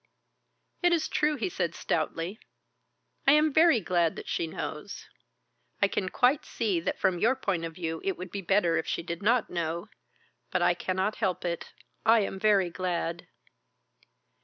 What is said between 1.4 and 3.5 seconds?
said stoutly. "I